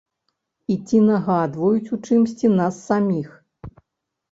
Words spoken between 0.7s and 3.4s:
І ці нагадваюць у чымсьці нас саміх?